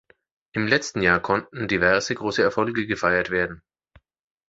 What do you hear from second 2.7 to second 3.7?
gefeiert werden.